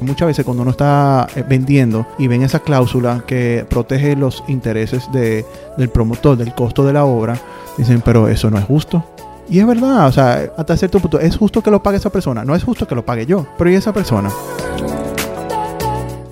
[0.00, 5.10] Muchas veces cuando uno está eh, vendiendo y ven esa cláusula que protege los intereses
[5.12, 5.44] de,
[5.76, 7.38] del promotor, del costo de la obra,
[7.76, 9.04] dicen, pero eso no es justo.
[9.50, 12.44] Y es verdad, o sea, hasta cierto punto, ¿es justo que lo pague esa persona?
[12.44, 14.30] No es justo que lo pague yo, pero ¿y esa persona?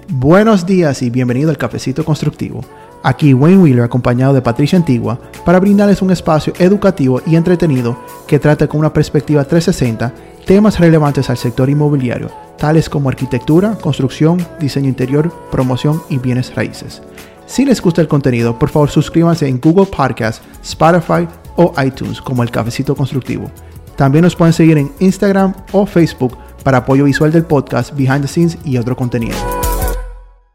[0.08, 2.62] Buenos días y bienvenido al Cafecito Constructivo.
[3.02, 7.96] Aquí Wayne Wheeler acompañado de Patricia Antigua para brindarles un espacio educativo y entretenido
[8.26, 10.12] que trate con una perspectiva 360
[10.46, 17.02] temas relevantes al sector inmobiliario, tales como arquitectura, construcción, diseño interior, promoción y bienes raíces.
[17.46, 22.44] Si les gusta el contenido, por favor suscríbanse en Google Podcast, Spotify o iTunes como
[22.44, 23.50] el Cafecito Constructivo.
[23.96, 28.28] También nos pueden seguir en Instagram o Facebook para apoyo visual del podcast, behind the
[28.28, 29.36] scenes y otro contenido.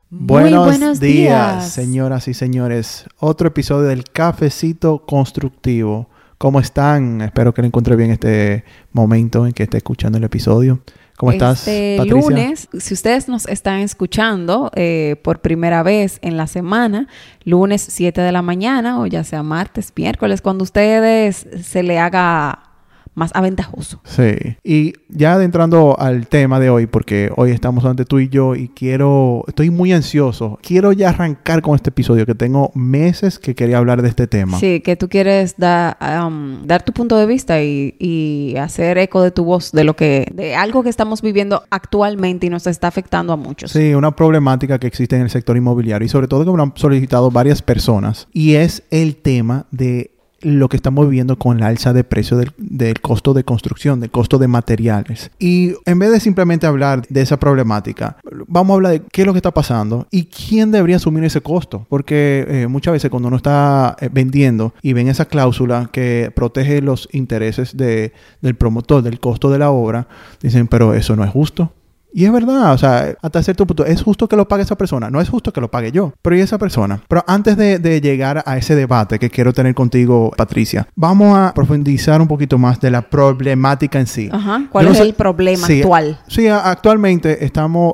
[0.10, 1.70] Buenos, buenos días, días.
[1.70, 3.06] señoras y señores.
[3.20, 6.11] Otro episodio del Cafecito Constructivo.
[6.42, 7.22] ¿Cómo están?
[7.22, 8.64] Espero que le encuentre bien este
[8.94, 10.82] momento en que esté escuchando el episodio.
[11.16, 12.20] ¿Cómo estás, Este Patricia?
[12.20, 17.08] lunes, si ustedes nos están escuchando eh, por primera vez en la semana,
[17.44, 22.71] lunes 7 de la mañana o ya sea martes, miércoles, cuando ustedes se le haga
[23.14, 24.02] más aventajoso.
[24.06, 24.36] Sí.
[24.64, 28.70] Y ya adentrando al tema de hoy, porque hoy estamos ante tú y yo y
[28.70, 30.60] quiero, estoy muy ansioso.
[30.62, 34.58] Quiero ya arrancar con este episodio que tengo meses que quería hablar de este tema.
[34.60, 39.22] Sí, que tú quieres da- um, dar tu punto de vista y, y hacer eco
[39.22, 42.88] de tu voz de lo que, de algo que estamos viviendo actualmente y nos está
[42.88, 43.72] afectando a muchos.
[43.72, 46.64] Sí, una problemática que existe en el sector inmobiliario y sobre todo que me lo
[46.64, 50.11] han solicitado varias personas y es el tema de
[50.42, 54.12] lo que estamos viviendo con la alza de precio del, del costo de construcción, del
[54.12, 55.32] costo de materiales.
[55.40, 59.28] Y en vez de simplemente hablar de esa problemática, vamos a hablar de qué es
[59.28, 61.86] lo que está pasando y quién debería asumir ese costo.
[61.90, 66.82] Porque eh, muchas veces cuando uno está eh, vendiendo y ven esa cláusula que protege
[66.82, 70.08] los intereses de, del promotor, del costo de la obra,
[70.42, 71.74] dicen, pero eso no es justo.
[72.14, 75.10] Y es verdad, o sea, hasta cierto punto, ¿es justo que lo pague esa persona?
[75.10, 77.02] No es justo que lo pague yo, pero ¿y esa persona?
[77.08, 81.54] Pero antes de, de llegar a ese debate que quiero tener contigo, Patricia, vamos a
[81.54, 84.30] profundizar un poquito más de la problemática en sí.
[84.32, 84.64] Ajá.
[84.70, 86.20] ¿Cuál Yo no es sé- el problema Sí, actual?
[86.28, 87.94] Sí, actualmente estamos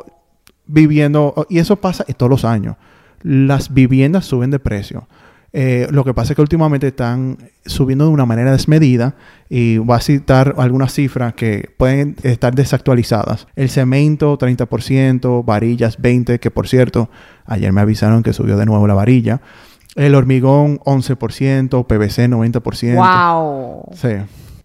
[0.66, 2.76] viviendo, y eso pasa todos los años,
[3.22, 5.08] las viviendas suben de precio.
[5.54, 9.16] Eh, lo que pasa es que últimamente están subiendo de una manera desmedida
[9.50, 13.48] y voy a citar algunas cifras que pueden estar desactualizadas.
[13.56, 17.10] El cemento 30%, varillas 20%, que por cierto,
[17.46, 19.42] ayer me avisaron que subió de nuevo la varilla.
[19.96, 22.96] El hormigón 11%, PVC 90%.
[22.96, 23.96] Wow.
[23.96, 24.10] Sí.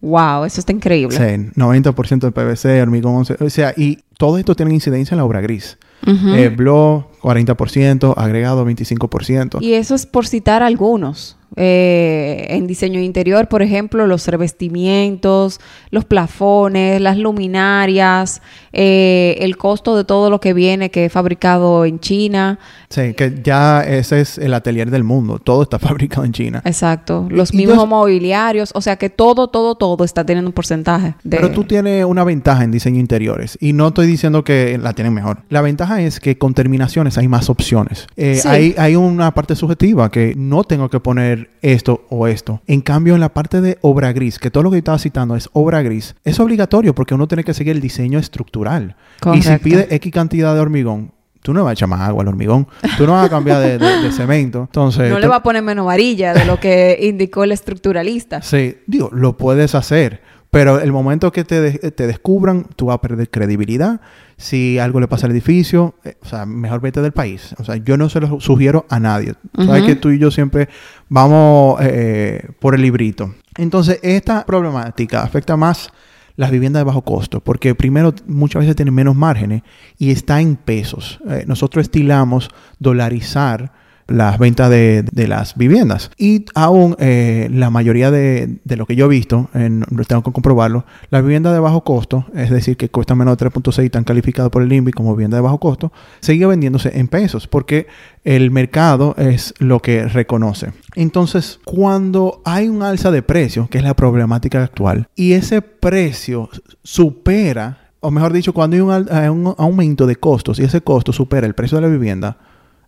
[0.03, 1.17] Wow, eso está increíble.
[1.17, 3.41] Sí, 90% de PVC, hormigón 11%.
[3.41, 5.79] O sea, y todo esto tiene incidencia en la obra gris.
[6.05, 6.31] Ujú.
[6.31, 9.59] Eh, block 40%, agregado 25%.
[9.61, 11.37] Y eso es por citar algunos.
[11.55, 15.61] Eh, en diseño interior, por ejemplo, los revestimientos,
[15.91, 18.41] los plafones, las luminarias,
[18.73, 22.59] eh, el costo de todo lo que viene que es fabricado en China.
[22.89, 25.39] Sí, que ya ese es el atelier del mundo.
[25.39, 26.63] Todo está fabricado en China.
[26.65, 27.27] Exacto.
[27.31, 28.71] Los mismos entonces- mobiliarios.
[28.75, 31.15] O sea que todo, todo, todo está teniendo un porcentaje.
[31.23, 31.37] De...
[31.37, 33.59] Pero tú tienes una ventaja en diseño interiores.
[33.61, 35.39] Y no estoy diciendo que la tienen mejor.
[35.51, 38.07] La ventaja es que con terminaciones hay más opciones.
[38.17, 38.49] Eh, Sí.
[38.49, 42.61] hay, hay una parte subjetiva que no tengo que poner esto o esto.
[42.67, 45.37] En cambio, en la parte de obra gris, que todo lo que yo estaba citando
[45.37, 48.97] es obra gris, es obligatorio porque uno tiene que seguir el diseño estructural.
[49.35, 51.13] Y si pide X cantidad de hormigón,
[51.43, 52.69] tú no vas a echar más agua al hormigón.
[52.97, 54.61] Tú no vas a cambiar de, de- de cemento.
[54.61, 58.43] Entonces, no tú- le va a poner menos varilla de lo que indicó el estructuralista.
[58.43, 60.23] Sí, digo, lo puedes hacer,
[60.53, 64.01] pero el momento que te, de- te descubran, tú vas a perder credibilidad.
[64.37, 67.55] Si algo le pasa al edificio, eh, o sea, mejor vete del país.
[67.59, 69.35] O sea, yo no se lo sugiero a nadie.
[69.57, 70.69] Sabes que tú y yo siempre
[71.09, 73.35] vamos eh, por el librito.
[73.57, 75.91] Entonces, esta problemática afecta más
[76.37, 79.63] las viviendas de bajo costo, porque primero muchas veces tienen menos márgenes
[79.99, 81.21] y está en pesos.
[81.29, 83.73] Eh, nosotros estilamos dolarizar
[84.09, 86.11] las ventas de, de las viviendas.
[86.19, 90.33] Y aún eh, la mayoría de, de lo que yo he visto, en, tengo que
[90.33, 94.05] comprobarlo, las viviendas de bajo costo, es decir, que cuestan menos de 3.6 y están
[94.05, 97.87] calificadas por el INVI como vivienda de bajo costo, sigue vendiéndose en pesos porque
[98.25, 100.73] el mercado es lo que reconoce.
[100.95, 106.49] Entonces, cuando hay un alza de precio, que es la problemática actual, y ese precio
[106.83, 111.13] supera, o mejor dicho, cuando hay un, eh, un aumento de costos y ese costo
[111.13, 112.37] supera el precio de la vivienda,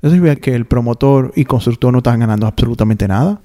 [0.07, 3.41] eso significa que el promotor y constructor no están ganando absolutamente nada.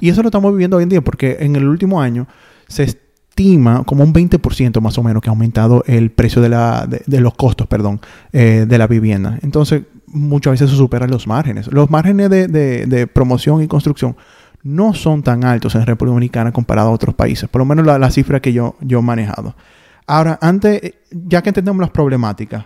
[0.00, 2.26] Y eso lo estamos viviendo hoy en día porque en el último año
[2.68, 6.86] se estima como un 20% más o menos que ha aumentado el precio de, la,
[6.86, 8.00] de, de los costos, perdón,
[8.32, 9.38] eh, de la vivienda.
[9.42, 11.66] Entonces, muchas veces eso supera los márgenes.
[11.72, 14.16] Los márgenes de, de- de promoción y construcción
[14.62, 17.98] no son tan altos en República Dominicana comparado a otros países, por lo menos la,
[17.98, 19.54] la cifra que yo, yo he manejado.
[20.06, 20.80] Ahora, antes,
[21.10, 22.64] ya que entendemos las problemáticas,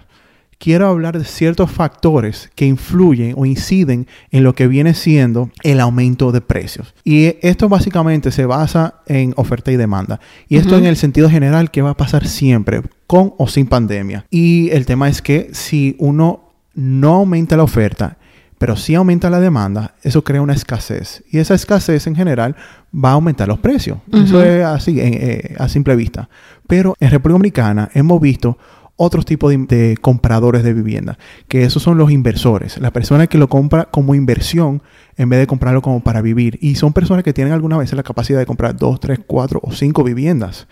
[0.60, 5.80] quiero hablar de ciertos factores que influyen o inciden en lo que viene siendo el
[5.80, 6.94] aumento de precios.
[7.02, 10.20] Y esto básicamente se basa en oferta y demanda.
[10.48, 14.26] Y esto en el sentido general que va a pasar siempre, con o sin pandemia.
[14.30, 18.18] Y el tema es que si uno no aumenta la oferta,
[18.58, 21.24] pero si aumenta la demanda, eso crea una escasez.
[21.30, 22.54] Y esa escasez en general
[22.94, 23.96] va a aumentar los precios.
[24.12, 26.28] Eso es así eh, a simple vista.
[26.66, 28.58] Pero en República Dominicana hemos visto
[29.02, 31.18] otros tipos de, compradores de vivienda,
[31.48, 34.82] que esos son los inversores, la persona que lo compra como inversión
[35.16, 36.58] en vez de comprarlo como para vivir.
[36.60, 39.72] Y son personas que tienen alguna vez la capacidad de comprar dos, tres, cuatro o
[39.72, 40.68] cinco viviendas.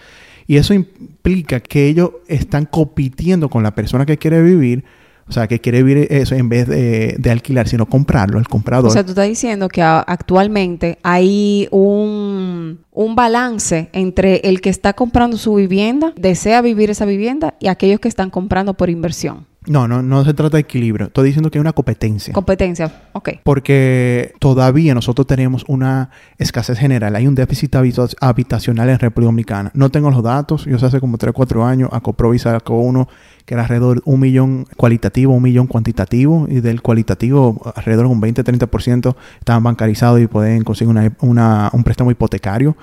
[0.46, 4.84] Y eso implica que ellos están compitiendo con la persona que quiere vivir
[5.28, 8.90] o sea, que quiere vivir eso en vez de, alquilar, sino comprarlo, el comprador.
[8.90, 14.94] O sea, tú estás diciendo que actualmente hay un, un balance entre el que está
[14.94, 19.46] comprando su vivienda, desea vivir esa vivienda, y aquellos que están comprando por inversión.
[19.68, 21.08] No, no, no se trata de equilibrio.
[21.08, 22.32] Estoy diciendo que hay una competencia.
[22.32, 23.30] Competencia, ok.
[23.44, 27.14] Porque todavía nosotros tenemos una escasez general.
[27.16, 27.74] Hay un déficit
[28.20, 29.70] habitacional en República Dominicana.
[29.74, 30.64] No tengo los datos.
[30.64, 33.08] Yo hace como 3 o 4 años a Coprovi sacó uno
[33.44, 36.46] que era alrededor de un millón cualitativo, un millón cuantitativo.
[36.48, 42.76] Y del cualitativo, alrededor de un 20-30% estaban bancarizados y pueden conseguir un préstamo hipotecario.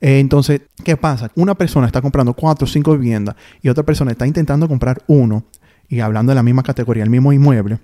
[0.00, 1.30] Eh, entonces, ¿qué pasa?
[1.34, 5.44] Una persona está comprando cuatro o cinco viviendas y otra persona está intentando comprar uno
[5.90, 7.80] y hablando de la misma categoría, el mismo inmueble,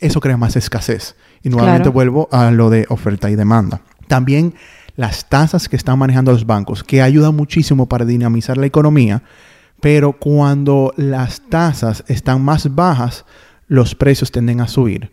[0.00, 1.14] eso crea más escasez.
[1.42, 3.82] Y nuevamente vuelvo a lo de oferta y demanda.
[4.08, 4.54] También
[4.96, 9.22] las tasas que están manejando los bancos, que ayudan muchísimo para dinamizar la economía,
[9.82, 13.26] pero cuando las tasas están más bajas,
[13.68, 15.12] los precios tienden a subir.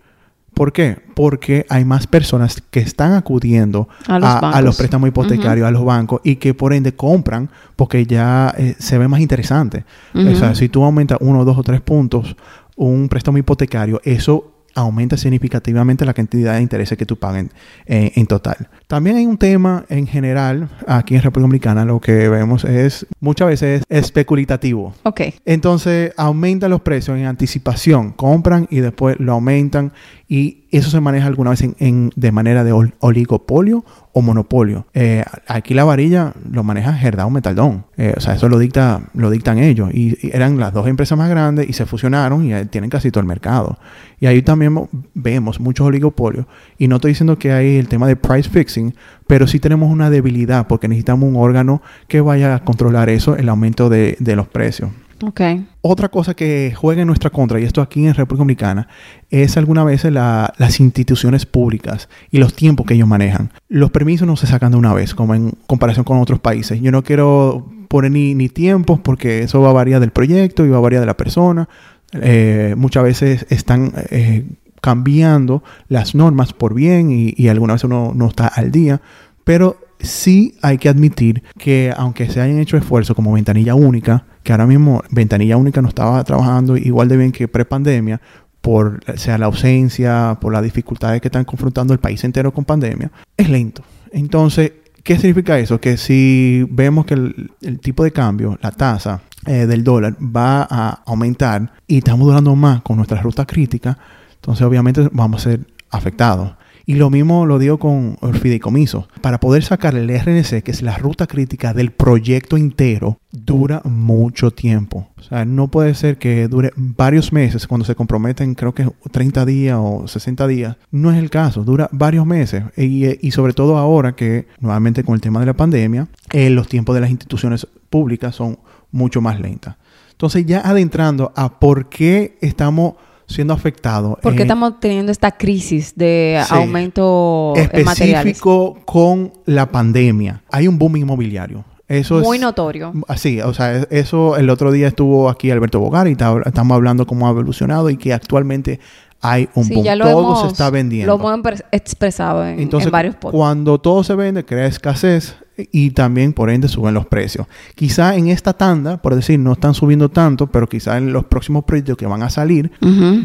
[0.54, 0.98] ¿Por qué?
[1.16, 6.36] Porque hay más personas que están acudiendo a los, préstamos hipotecarios, a los bancos, y
[6.36, 9.86] que por ende compran porque ya eh, se ve más interesante.
[10.14, 12.36] O sea, si tú aumentas uno, dos o tres puntos
[12.76, 17.52] un préstamo hipotecario, eso aumenta significativamente la cantidad de intereses que tú paguen
[17.86, 18.70] eh, en total.
[18.88, 23.50] También hay un tema en general, aquí en República Dominicana lo que vemos es muchas
[23.50, 24.94] veces es especulativo.
[25.04, 25.22] Ok.
[25.46, 29.94] Entonces aumenta los precios en anticipación, compran y después lo aumentan
[30.34, 34.88] y eso se maneja alguna vez en, de manera de oligopolio o monopolio.
[34.96, 37.86] Eh, aquí la varilla lo maneja Gerdau Metaldón.
[37.98, 39.92] Eh, o sea, eso lo, dicta, lo dictan ellos.
[39.94, 43.28] Y, eran las dos empresas más grandes y se fusionaron y tienen casi todo el
[43.28, 43.78] mercado.
[44.20, 46.48] Y ahí también vemos muchos oligopolios.
[46.80, 48.96] Y no estoy diciendo que hay el tema de price fixing,
[49.28, 53.50] pero sí tenemos una debilidad porque necesitamos un órgano que vaya a controlar eso, el
[53.50, 54.90] aumento de los precios.
[55.22, 55.66] Okay.
[55.82, 58.88] Otra cosa que juega en nuestra contra, y esto aquí en República Dominicana,
[59.30, 63.52] es algunas veces las instituciones públicas y los tiempos que ellos manejan.
[63.70, 66.82] Los permisos no se sacan de una vez, como en comparación con otros países.
[66.82, 70.78] Yo no quiero poner ni, tiempos porque eso va a variar del proyecto y va
[70.78, 71.70] a variar de la persona.
[72.14, 74.46] Eh, muchas veces están eh,
[74.82, 79.02] cambiando las normas por bien y, y algunas veces uno no está al día.
[79.44, 84.52] Pero sí hay que admitir que aunque se hayan hecho esfuerzos como ventanilla única, que
[84.52, 88.22] ahora mismo ventanilla única no estaba trabajando igual de bien que pre-pandemia,
[88.62, 93.12] por sea la ausencia, por las dificultades que están confrontando el país entero con pandemia,
[93.36, 93.84] es lento.
[94.12, 94.72] Entonces,
[95.04, 95.82] ¿qué significa eso?
[95.82, 101.04] Que si vemos que el, tipo de cambio, la tasa eh, del dólar va a
[101.06, 103.98] aumentar y estamos durando más con nuestra ruta crítica,
[104.36, 105.60] entonces obviamente vamos a ser
[105.90, 106.54] afectados.
[106.86, 109.08] Y lo mismo lo digo con el fideicomiso.
[109.22, 114.52] Para poder sacar el RNC, que es la ruta crítica del proyecto entero, dura mucho
[114.52, 115.08] tiempo.
[115.18, 119.46] O sea, no puede ser que dure varios meses cuando se comprometen, creo que 30
[119.46, 120.78] días o 60 días.
[120.92, 122.64] No es el caso, dura varios meses.
[122.76, 126.96] Y, sobre todo ahora que, nuevamente con el tema de la pandemia, eh, los tiempos
[126.96, 128.60] de las instituciones públicas son
[128.92, 129.78] mucho más lentas.
[130.12, 132.96] Entonces, ya adentrando a por qué estamos
[133.34, 134.18] siendo afectado.
[134.22, 140.44] ¿Por qué estamos teniendo esta crisis de aumento específico con la pandemia?
[140.52, 141.66] Hay un boom inmobiliario.
[141.88, 142.94] Eso Muy notorio.
[143.08, 147.28] Así, o sea, eso el otro día estuvo aquí Alberto Bogar y estamos hablando cómo
[147.28, 148.80] ha evolucionado y que actualmente
[149.22, 149.86] hay un boom.
[150.00, 151.18] todo se está vendiendo.
[151.18, 153.38] Lo hemos expresado en, en varios podcasts.
[153.38, 157.48] Cuando todo se vende, crea escasez y también por ende suben los precios.
[157.76, 161.64] Quizá en esta tanda, por decir, no están subiendo tanto, pero quizá en los próximos
[161.64, 162.72] proyectos que van a salir,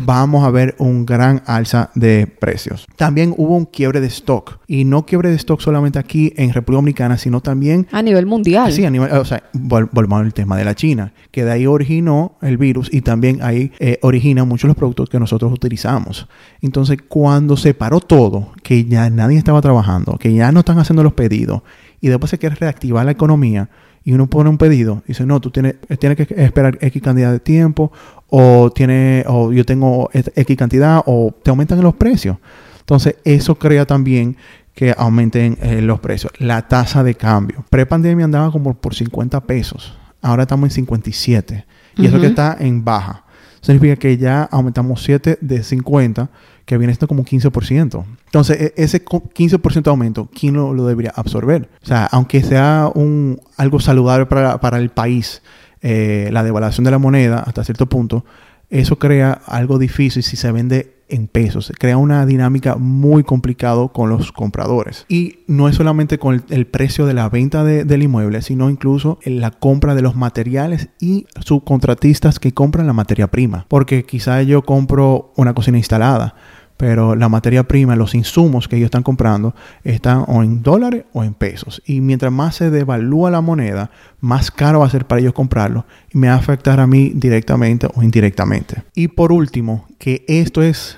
[0.04, 2.86] vamos a ver un gran alza de precios.
[2.96, 6.78] También hubo un quiebre de stock y no quiebre de stock solamente aquí en República
[6.78, 8.72] Dominicana, sino también a nivel mundial.
[8.72, 12.36] Sí, a nivel, o sea, volvamos al tema de la China, que de ahí originó
[12.42, 16.28] el virus y también ahí eh, origina muchos de los productos que nosotros utilizamos.
[16.60, 21.02] Entonces, cuando se paró todo, que ya nadie estaba trabajando, que ya no están haciendo
[21.02, 21.62] los pedidos,
[22.00, 23.68] y después se quiere reactivar la economía,
[24.08, 27.30] y uno pone un pedido y dice, no, tú tienes, tienes que esperar X cantidad
[27.30, 27.92] de tiempo
[28.28, 32.38] o, tiene, o yo tengo X cantidad o te aumentan los precios.
[32.80, 34.38] Entonces, eso crea también
[34.74, 36.32] que aumenten eh, los precios.
[36.38, 37.66] La tasa de cambio.
[37.68, 39.98] Pre-pandemia andaba como por 50 pesos.
[40.22, 41.66] Ahora estamos en 57.
[41.96, 43.24] Y eso que está en baja.
[43.60, 46.30] Significa que ya aumentamos 7 de 50,
[46.68, 48.04] que viene esto como un 15%.
[48.26, 51.70] Entonces, e, ese 15% de aumento, ¿quién lo, debería absorber?
[51.82, 55.40] O sea, aunque sea un, algo saludable para, el país,
[55.80, 58.26] eh, la devaluación de la moneda hasta cierto punto,
[58.68, 61.72] eso crea algo difícil si se vende en pesos.
[61.78, 65.06] Crea una dinámica muy complicada con los compradores.
[65.08, 69.40] Y no es solamente con el, precio de la venta del inmueble, sino incluso en
[69.40, 73.64] la compra de los materiales y subcontratistas que compran la materia prima.
[73.68, 76.34] Porque quizá yo compro una cocina instalada
[76.78, 79.54] pero la materia prima, los insumos que ellos están comprando
[79.84, 81.82] están o en dólares o en pesos.
[81.84, 85.84] Y mientras más se devalúa la moneda, más caro va a ser para ellos comprarlo
[86.10, 88.84] y me va a afectar a mí directamente o indirectamente.
[88.94, 90.96] Y por último, que esto es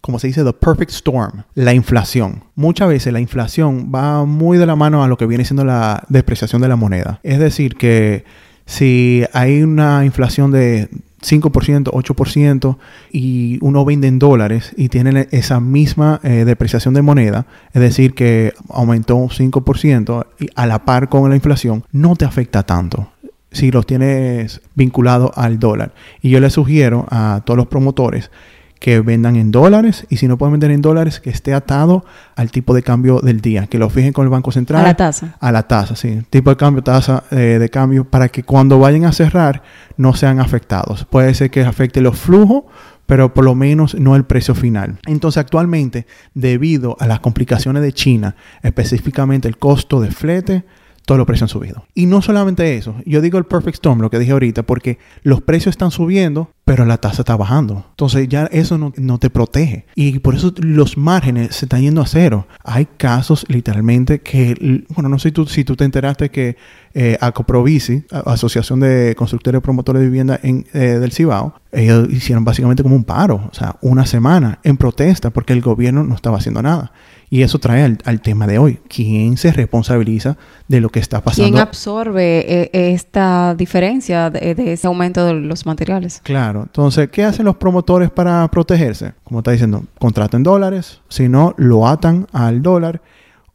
[0.00, 2.44] como se dice, the perfect storm, la inflación.
[2.54, 6.04] Muchas veces la inflación va muy de la mano a lo que viene siendo la
[6.08, 7.18] depreciación de la moneda.
[7.24, 8.24] Es decir, que
[8.66, 10.88] si hay una inflación de
[11.26, 12.76] 5%, 8%
[13.10, 18.14] y uno vende en dólares y tiene esa misma eh, depreciación de moneda, es decir,
[18.14, 23.10] que aumentó un 5% y a la par con la inflación, no te afecta tanto
[23.52, 25.94] si los tienes vinculados al dólar.
[26.20, 28.30] Y yo le sugiero a todos los promotores
[28.78, 32.04] que vendan en dólares y si no pueden vender en dólares, que esté atado
[32.34, 34.82] al tipo de cambio del día, que lo fijen con el Banco Central.
[34.82, 35.36] A la tasa.
[35.40, 36.22] A la tasa, sí.
[36.30, 39.62] Tipo de cambio, tasa eh, de cambio, para que cuando vayan a cerrar
[39.96, 41.06] no sean afectados.
[41.06, 42.64] Puede ser que afecte los flujos,
[43.06, 44.98] pero por lo menos no el precio final.
[45.06, 50.64] Entonces actualmente, debido a las complicaciones de China, específicamente el costo de flete,
[51.06, 51.86] todos los precios han subido.
[51.94, 55.40] Y no solamente eso, yo digo el perfect storm, lo que dije ahorita, porque los
[55.40, 57.86] precios están subiendo, pero la tasa está bajando.
[57.90, 59.86] Entonces ya eso no, te protege.
[59.94, 62.48] Y por eso los márgenes se están yendo a cero.
[62.64, 66.56] Hay casos literalmente que, bueno, no sé tú, si tú te enteraste que
[66.92, 72.44] eh, Acoprovisi, Asociación de Constructores y Promotores de Vivienda en, eh, del Cibao, ellos hicieron
[72.44, 76.38] básicamente como un paro, o sea, una semana en protesta porque el gobierno no estaba
[76.38, 76.90] haciendo nada.
[77.28, 78.78] Y eso trae al, tema de hoy.
[78.88, 80.36] ¿Quién se responsabiliza
[80.68, 81.50] de lo que está pasando?
[81.50, 86.20] ¿Quién absorbe eh, esta diferencia de, ese aumento de los materiales?
[86.22, 86.62] Claro.
[86.62, 89.14] Entonces, ¿qué hacen los promotores para protegerse?
[89.24, 91.00] Como está diciendo, contraten dólares.
[91.08, 93.02] Si no, lo atan al dólar.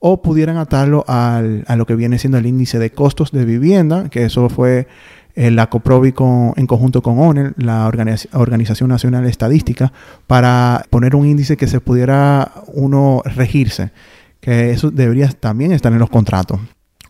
[0.04, 4.10] O pudieran atarlo al, a lo que viene siendo el índice de costos de vivienda,
[4.10, 4.88] que eso fue
[5.36, 6.14] la COPROVI
[6.56, 7.88] en conjunto con ONER, la
[8.34, 9.92] Organización Nacional Estadística,
[10.28, 13.92] para poner un índice que se pudiera uno regirse,
[14.40, 16.60] que eso debería también estar en los contratos.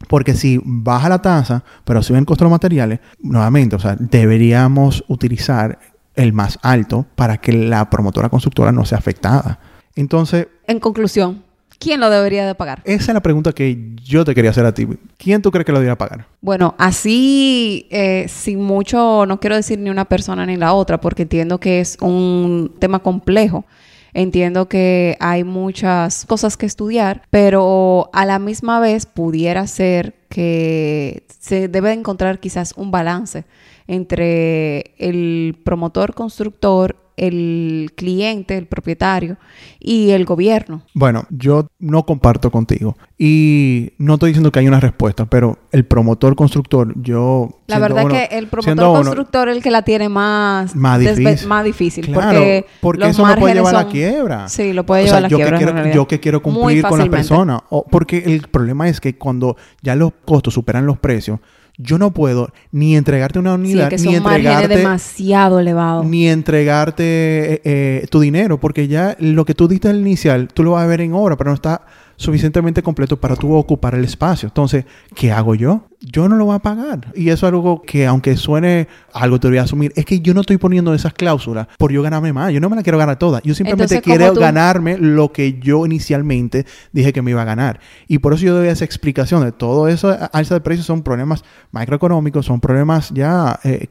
[0.07, 5.03] Porque si baja la tasa, pero suben costos de los materiales, nuevamente, o sea, deberíamos
[5.07, 5.79] utilizar
[6.15, 9.59] el más alto para que la promotora constructora no sea afectada.
[9.95, 10.47] Entonces...
[10.67, 11.43] En conclusión,
[11.81, 12.81] ¿quién lo debería de pagar?
[12.85, 14.87] Esa es la pregunta que yo te quería hacer a ti.
[15.17, 16.27] ¿Quién tú crees que lo debería pagar?
[16.39, 21.23] Bueno, así, eh, sin mucho, no quiero decir ni una persona ni la otra, porque
[21.23, 23.65] entiendo que es un tema complejo.
[24.13, 31.23] Entiendo que hay muchas cosas que estudiar, pero a la misma vez pudiera ser que
[31.39, 33.45] se debe encontrar quizás un balance
[33.87, 39.37] entre el promotor constructor el cliente, el propietario
[39.79, 40.83] y el gobierno.
[40.93, 45.85] Bueno, yo no comparto contigo y no estoy diciendo que hay una respuesta, pero el
[45.85, 47.59] promotor constructor, yo...
[47.67, 51.47] La verdad es que el promotor constructor es el que la tiene más, más difícil,
[51.47, 54.49] más difícil porque, porque eso lo puede llevar a la quiebra.
[54.49, 55.57] Sí, lo puede llevar a la yo quiebra.
[55.59, 57.63] Que quiero, yo que quiero cumplir con la persona.
[57.69, 61.39] O, porque el problema es que cuando ya los costos superan los precios,
[61.77, 66.03] yo no puedo ni entregarte una unidad, ni entregarte demasiado elevado.
[66.03, 70.63] Ni entregarte eh, eh, tu dinero, porque ya lo que tú diste al inicial, tú
[70.63, 71.81] lo vas a ver en obra, pero no está
[72.21, 74.47] suficientemente completo para tú ocupar el espacio.
[74.47, 74.85] Entonces,
[75.15, 75.87] ¿qué hago yo?
[75.99, 77.11] Yo no lo voy a pagar.
[77.15, 80.35] Y eso es algo que, aunque suene algo te voy a asumir, es que yo
[80.35, 82.53] no estoy poniendo esas cláusulas por yo ganarme más.
[82.53, 83.41] Yo no me la quiero ganar toda.
[83.43, 87.79] Yo simplemente quiero ganarme lo que yo inicialmente dije que me iba a ganar.
[88.07, 90.15] Y por eso yo doy esa explicación de todo eso.
[90.31, 93.87] Alza de precios son problemas macroeconómicos, son problemas ya eh,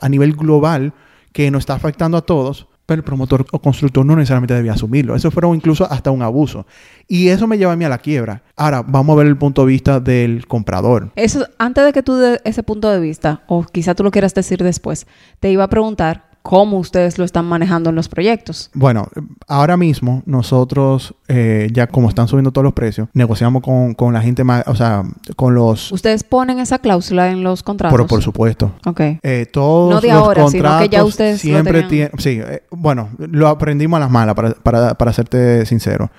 [0.00, 0.94] a nivel global
[1.32, 5.14] que nos está afectando a todos pero el promotor o constructor no necesariamente debía asumirlo.
[5.14, 6.66] Eso fueron incluso hasta un abuso.
[7.08, 8.42] Y eso me lleva a mí a la quiebra.
[8.56, 11.12] Ahora, vamos a ver el punto de vista del comprador.
[11.16, 14.34] Eso, antes de que tú des ese punto de vista, o quizá tú lo quieras
[14.34, 15.06] decir después,
[15.40, 18.70] te iba a preguntar cómo ustedes lo están manejando en los proyectos.
[18.74, 19.08] Bueno,
[19.46, 24.20] ahora mismo nosotros, eh, ya como están subiendo todos los precios, negociamos con, con, la
[24.20, 25.04] gente más, o sea,
[25.36, 25.92] con los...
[25.92, 27.96] ¿Ustedes ponen esa cláusula en los contratos?
[27.96, 28.72] Por, por supuesto.
[28.84, 29.00] Ok.
[29.22, 32.10] Eh, todos no de los ahora, contratos sino que ya ustedes siempre tienen...
[32.18, 36.10] Sí, eh, bueno, lo aprendimos a las malas, para, para, para serte sincero.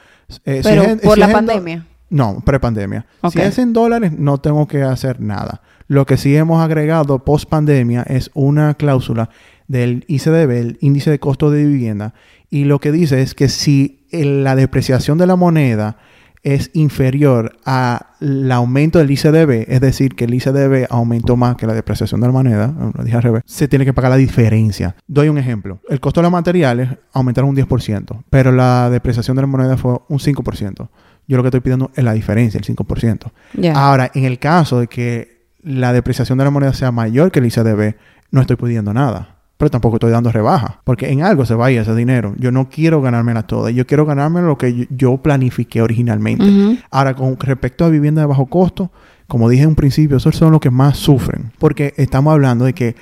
[0.46, 1.86] Eh, Pero si por si la pandemia.
[2.10, 3.08] No, prepandemia.
[3.32, 5.62] Si es en dólares, no tengo que hacer nada.
[5.88, 9.30] Lo que sí hemos agregado post pandemia es una cláusula
[9.68, 12.14] del ICDB, el índice de costo de vivienda,
[12.50, 15.98] y lo que dice es que si la depreciación de la moneda
[16.44, 21.74] es inferior al aumento del ICDB, es decir, que el ICDB aumentó más que la
[21.74, 24.96] depreciación de la moneda, lo dije al revés, se tiene que pagar la diferencia.
[25.08, 25.80] Doy un ejemplo.
[25.90, 29.98] El costo de los materiales aumentaron un 10%, pero la depreciación de la moneda fue
[30.10, 30.90] un 5%.
[31.26, 33.32] Yo lo que estoy pidiendo es la diferencia, el 5%.
[33.74, 37.46] Ahora, en el caso de que la depreciación de la moneda sea mayor que el
[37.46, 37.96] ICDB,
[38.32, 39.33] no estoy pidiendo nada
[39.64, 42.36] pero tampoco estoy dando rebaja, porque en algo se vaya ese dinero.
[42.38, 46.84] Yo no quiero ganármela toda, yo quiero ganarme lo que yo, planifiqué originalmente.
[46.92, 48.92] Ahora, con respecto a vivienda de bajo costo,
[49.26, 52.74] como dije en un principio, esos son los que más sufren, porque estamos hablando de
[52.74, 52.98] que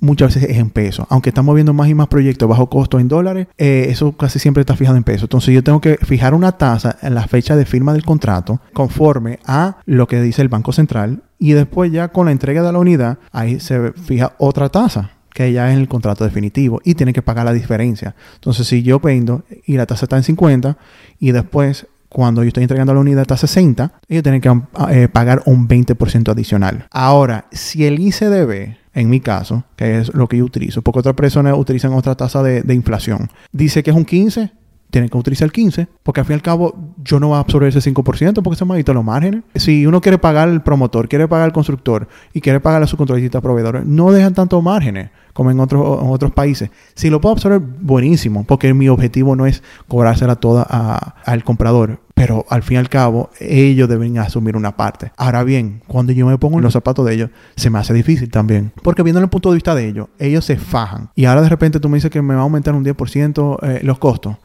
[0.00, 1.06] muchas veces es en pesos.
[1.10, 4.62] Aunque estamos viendo más y más proyectos bajo costo en dólares, eh, eso casi siempre
[4.62, 5.24] está fijado en pesos.
[5.24, 9.38] Entonces yo tengo que fijar una tasa en la fecha de firma del contrato conforme
[9.44, 12.78] a lo que dice el Banco Central y después ya con la entrega de la
[12.78, 17.20] unidad, ahí se fija otra tasa que ya es el contrato definitivo y tiene que
[17.20, 18.14] pagar la diferencia.
[18.36, 20.78] Entonces, si yo vendo y la tasa está en 50
[21.20, 24.50] y después cuando yo estoy entregando la unidad está a 60, ellos tienen que
[24.88, 26.86] eh, pagar un 20% adicional.
[26.90, 31.16] Ahora, si el ICDB, en mi caso, que es lo que yo utilizo, porque otras
[31.16, 34.50] personas utilizan otra tasa de, de inflación, dice que es un 15,
[34.90, 37.40] tienen que utilizar el 15, porque al fin y al cabo yo no voy a
[37.40, 39.42] absorber ese 5% porque se me han los márgenes.
[39.54, 42.96] Si uno quiere pagar al promotor, quiere pagar al constructor y quiere pagar a su
[42.96, 46.70] controlista proveedores, no dejan tantos márgenes como en otros, otros países.
[46.94, 52.46] Si lo puedo absorber, buenísimo, porque mi objetivo no es cobrársela toda al comprador, pero
[52.48, 55.12] al fin y al cabo ellos deben asumir una parte.
[55.18, 58.30] Ahora bien, cuando yo me pongo en los zapatos de ellos, se me hace difícil
[58.30, 61.50] también, porque viendo el punto de vista de ellos, ellos se fajan y ahora de
[61.50, 64.36] repente tú me dices que me va a aumentar un 10% eh, los costos.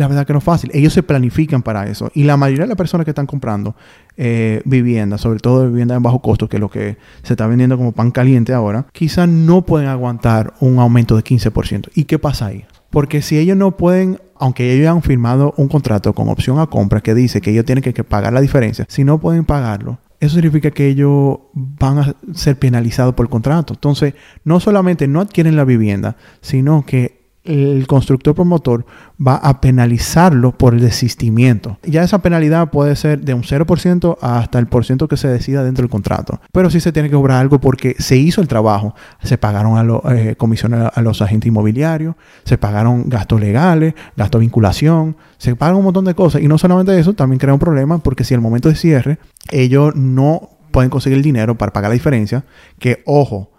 [0.00, 0.70] La verdad que no es fácil.
[0.72, 2.10] Ellos se planifican para eso.
[2.14, 3.76] Y la mayoría de las personas que están comprando
[4.16, 7.76] eh, viviendas, sobre todo viviendas en bajo costo, que es lo que se está vendiendo
[7.76, 11.90] como pan caliente ahora, quizás no pueden aguantar un aumento de 15%.
[11.94, 12.64] ¿Y qué pasa ahí?
[12.88, 17.02] Porque si ellos no pueden, aunque ellos hayan firmado un contrato con opción a compra
[17.02, 20.36] que dice que ellos tienen que, que pagar la diferencia, si no pueden pagarlo, eso
[20.36, 23.74] significa que ellos van a ser penalizados por el contrato.
[23.74, 28.84] Entonces, no solamente no adquieren la vivienda, sino que el constructor promotor
[29.24, 31.78] va a penalizarlo por el desistimiento.
[31.82, 35.64] Ya esa penalidad puede ser de un 0% hasta el por ciento que se decida
[35.64, 36.40] dentro del contrato.
[36.52, 38.94] Pero sí se tiene que cobrar algo porque se hizo el trabajo.
[39.22, 44.40] Se pagaron a los eh, comisiones a los agentes inmobiliarios, se pagaron gastos legales, gastos
[44.40, 46.42] de vinculación, se pagan un montón de cosas.
[46.42, 49.18] Y no solamente eso, también crea un problema porque si al momento de cierre
[49.50, 52.44] ellos no pueden conseguir el dinero para pagar la diferencia,
[52.78, 53.49] que ojo,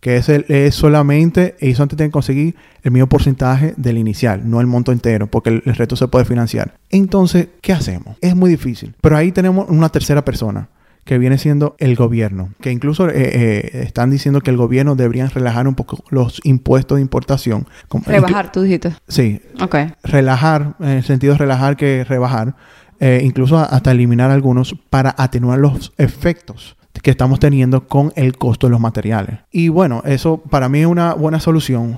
[0.00, 4.48] que es, el, es solamente, ellos antes tienen que conseguir el mismo porcentaje del inicial,
[4.48, 6.74] no el monto entero, porque el, resto se puede financiar.
[6.90, 8.16] Entonces, ¿qué hacemos?
[8.20, 8.94] Es muy difícil.
[9.00, 10.68] Pero ahí tenemos una tercera persona,
[11.04, 15.26] que viene siendo el gobierno, que incluso eh, eh, están diciendo que el gobierno debería
[15.26, 17.66] relajar un poco los impuestos de importación.
[18.04, 18.92] Rebajar, tú dijiste.
[19.08, 19.40] Sí.
[19.58, 19.74] Ok.
[20.02, 22.56] Relajar, en el sentido de relajar que rebajar,
[23.00, 28.66] eh, incluso hasta eliminar algunos para atenuar los efectos que estamos teniendo con el costo
[28.66, 29.40] de los materiales.
[29.50, 31.96] Y bueno, eso para mí es una buena solución,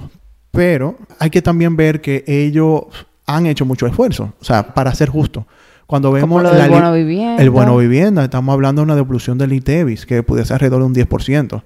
[0.50, 2.82] pero hay que también ver que ellos
[3.26, 5.46] han hecho mucho esfuerzo, o sea, para ser justo.
[5.86, 7.42] Cuando vemos el bono vivienda.
[7.42, 10.86] el bono vivienda, estamos hablando de una devolución del ITEVIS que pudiese ser alrededor de
[10.86, 11.62] un 10%.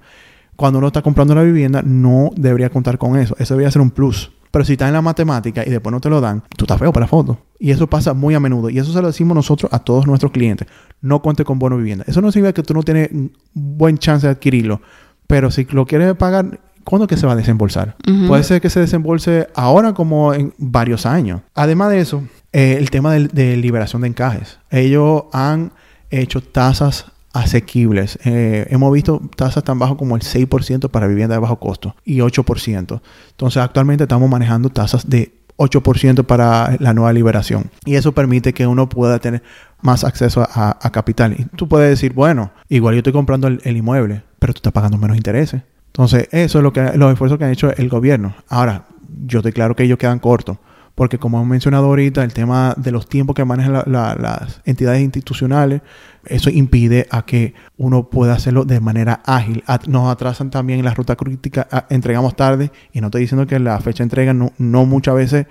[0.55, 3.35] Cuando uno está comprando una vivienda, no debería contar con eso.
[3.37, 4.31] Eso debería ser un plus.
[4.55, 6.93] Pero si está en la matemática y después no te lo dan, tú estás feo
[6.93, 7.37] para la foto.
[7.59, 8.69] Y eso pasa muy a menudo.
[8.69, 10.65] Y eso se lo decimos nosotros a todos nuestros clientes.
[11.01, 12.05] No cuente con bono vivienda.
[12.07, 13.09] Eso no significa que tú no tienes
[13.53, 14.79] buen chance de adquirirlo.
[15.27, 17.97] Pero si lo quieres pagar, ¿cuándo es que se va a desembolsar?
[18.29, 21.41] Puede ser que se desembolse ahora como en varios años.
[21.53, 24.59] Además de eso, eh, el tema de liberación de encajes.
[24.69, 25.73] Ellos han
[26.09, 28.17] hecho tasas asequibles.
[28.23, 32.19] Eh, hemos visto tasas tan bajas como el 6% para vivienda de bajo costo y
[32.19, 33.01] 8%.
[33.31, 37.69] Entonces actualmente estamos manejando tasas de 8% para la nueva liberación.
[37.83, 39.43] Y eso permite que uno pueda tener
[39.81, 41.35] más acceso a, capital.
[41.37, 44.97] Y tú puedes decir, bueno, igual yo estoy comprando el, inmueble, pero tú estás pagando
[44.97, 45.61] menos intereses.
[45.87, 48.33] Entonces, eso es lo que los esfuerzos que ha hecho el gobierno.
[48.47, 48.85] Ahora,
[49.25, 50.57] yo estoy claro que ellos quedan cortos
[50.95, 55.81] porque como hemos mencionado ahorita, el tema de los tiempos que manejan las entidades institucionales,
[56.25, 59.63] eso impide a que uno pueda hacerlo de manera ágil.
[59.87, 63.99] nos atrasan también la ruta crítica, entregamos tarde y no estoy diciendo que la fecha
[63.99, 65.47] de entrega no, no muchas veces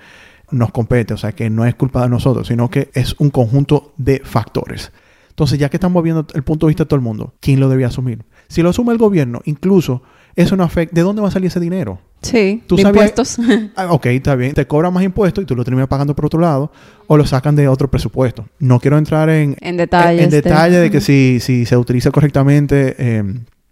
[0.49, 3.93] nos compete, o sea que no es culpa de nosotros, sino que es un conjunto
[3.97, 4.91] de factores.
[5.29, 7.67] Entonces, ya que estamos viendo el punto de vista de todo el mundo, ¿quién lo
[7.69, 8.23] debía asumir?
[8.47, 10.01] Si lo asume el gobierno, incluso
[10.35, 10.95] eso no afecta.
[10.95, 11.99] ¿De dónde va a salir ese dinero?
[12.21, 13.37] Sí, ¿Tú impuestos.
[13.75, 14.53] Ah, ok, está bien.
[14.53, 16.71] Te cobran más impuestos y tú lo terminas pagando por otro lado
[17.07, 18.47] o lo sacan de otro presupuesto.
[18.59, 20.23] No quiero entrar en, en detalles.
[20.23, 23.23] En, detalle de, que si, si se utiliza correctamente eh,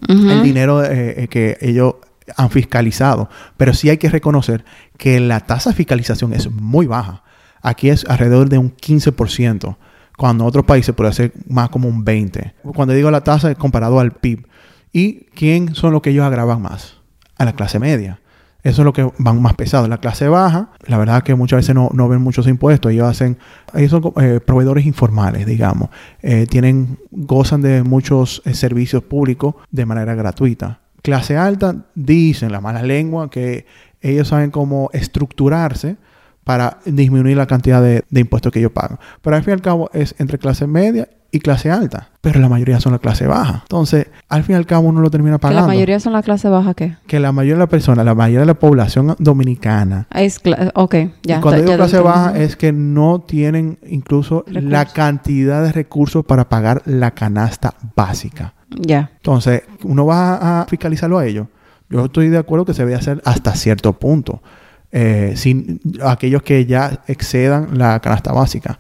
[0.08, 1.96] el dinero eh, que ellos
[2.36, 3.30] han fiscalizado.
[3.58, 4.64] Pero sí hay que reconocer
[4.98, 7.24] que la tasa de fiscalización es muy baja.
[7.62, 9.78] Aquí es alrededor de un 15%,
[10.18, 12.54] cuando en otros países puede ser más como un 20%.
[12.76, 14.46] Cuando digo la tasa es comparado al PIB.
[14.94, 16.98] ¿Y quién son los que ellos agravan más?
[17.38, 18.20] A la clase media.
[18.62, 19.88] Eso es lo que van más pesado.
[19.88, 22.92] La clase baja, la verdad que muchas veces no, ven muchos impuestos.
[22.94, 23.38] Ellos hacen,
[23.74, 25.90] ellos son eh, proveedores informales, digamos.
[26.22, 30.80] Eh, tienen, gozan de muchos eh, servicios públicos de manera gratuita.
[31.02, 33.66] Clase alta, dicen la mala lengua, que
[34.00, 35.98] ellos saben cómo estructurarse
[36.46, 39.00] para disminuir la cantidad de, de impuestos que ellos pagan.
[39.22, 42.48] Pero al fin y al cabo es entre clase media y clase alta, pero la
[42.48, 43.62] mayoría son la clase baja.
[43.64, 45.64] Entonces, al fin y al cabo uno lo termina pagando.
[45.64, 46.96] ¿Que la mayoría son la clase baja qué?
[47.08, 50.06] Que la mayoría de las personas, la mayoría de la población dominicana.
[50.14, 50.40] Es
[50.76, 51.40] ok, ya.
[51.40, 56.50] Y cuando digo clase baja es que no tienen incluso la cantidad de recursos para
[56.50, 58.54] pagar la canasta básica.
[58.70, 59.10] Ya.
[59.16, 61.48] Entonces, uno va a fiscalizarlo a ellos.
[61.90, 64.44] Yo estoy de acuerdo que se debe hacer hasta cierto punto.
[64.92, 68.78] Eh, sin aquellos que ya excedan la canasta básica.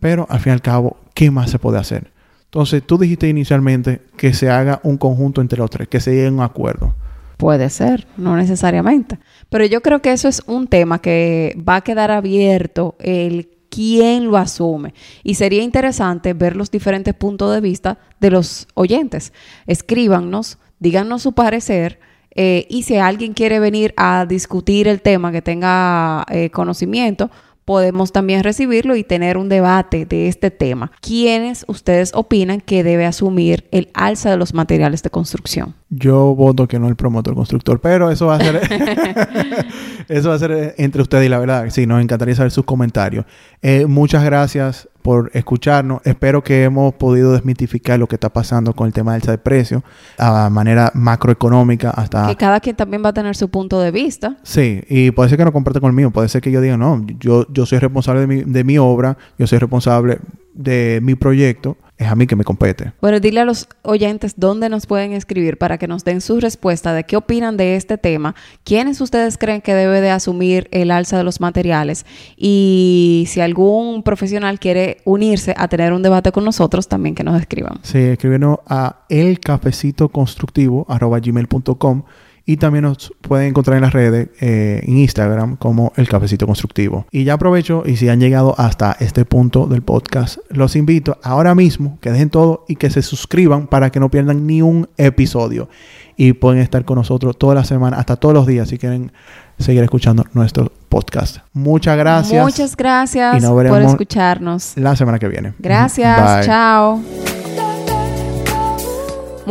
[0.00, 2.10] Pero al fin y al cabo, ¿qué más se puede hacer?
[2.44, 6.26] Entonces, tú dijiste inicialmente que se haga un conjunto entre los tres, que se llegue
[6.26, 6.94] a un acuerdo.
[7.38, 9.18] Puede ser, no necesariamente.
[9.48, 14.26] Pero yo creo que eso es un tema que va a quedar abierto el quién
[14.26, 14.92] lo asume.
[15.24, 19.32] Y sería interesante ver los diferentes puntos de vista de los oyentes.
[19.66, 21.98] Escríbanos, díganos su parecer.
[22.34, 27.30] Eh, y si alguien quiere venir a discutir el tema, que tenga eh, conocimiento,
[27.64, 30.92] podemos también recibirlo y tener un debate de este tema.
[31.00, 35.74] ¿Quiénes ustedes opinan que debe asumir el alza de los materiales de construcción?
[35.94, 38.60] Yo voto que no el promotor constructor, pero eso va a ser
[40.08, 41.66] eso va a ser entre ustedes y la verdad.
[41.68, 43.26] Sí, nos encantaría saber sus comentarios.
[43.60, 46.00] Eh, muchas gracias por escucharnos.
[46.04, 49.38] Espero que hemos podido desmitificar lo que está pasando con el tema del alza de
[49.38, 49.84] precio
[50.16, 52.26] a manera macroeconómica hasta...
[52.28, 54.38] Que cada quien también va a tener su punto de vista.
[54.44, 57.46] Sí, y puede ser que no comparte conmigo, puede ser que yo diga, no, yo,
[57.52, 60.20] yo soy responsable de mi, de mi obra, yo soy responsable
[60.54, 62.92] de mi proyecto es a mí que me compete.
[63.00, 66.92] Bueno, dile a los oyentes dónde nos pueden escribir para que nos den su respuesta
[66.92, 68.34] de qué opinan de este tema,
[68.64, 74.02] quiénes ustedes creen que debe de asumir el alza de los materiales y si algún
[74.02, 77.78] profesional quiere unirse a tener un debate con nosotros, también que nos escriban.
[77.82, 82.02] Sí, escríbenos a elcafecitoconstructivo.com
[82.44, 87.06] y también nos pueden encontrar en las redes, eh, en Instagram, como El Cafecito Constructivo.
[87.10, 91.54] Y ya aprovecho, y si han llegado hasta este punto del podcast, los invito ahora
[91.54, 95.68] mismo que dejen todo y que se suscriban para que no pierdan ni un episodio.
[96.16, 99.12] Y pueden estar con nosotros toda la semana, hasta todos los días, si quieren
[99.58, 101.38] seguir escuchando nuestro podcast.
[101.52, 102.44] Muchas gracias.
[102.44, 104.72] Muchas gracias por escucharnos.
[104.76, 105.54] La semana que viene.
[105.58, 106.46] Gracias.
[106.46, 107.00] Chao.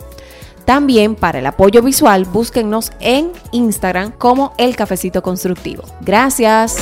[0.64, 5.86] También para el apoyo visual, búsquennos en Instagram como El Cafecito Constructivo.
[6.02, 6.78] Gracias.